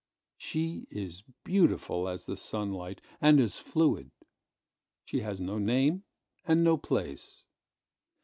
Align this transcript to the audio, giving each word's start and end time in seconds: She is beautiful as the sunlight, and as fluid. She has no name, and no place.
She 0.39 0.87
is 0.89 1.21
beautiful 1.43 2.09
as 2.09 2.25
the 2.25 2.35
sunlight, 2.35 3.01
and 3.21 3.39
as 3.39 3.59
fluid. 3.59 4.09
She 5.05 5.19
has 5.19 5.39
no 5.39 5.59
name, 5.59 6.05
and 6.43 6.63
no 6.63 6.75
place. 6.75 7.45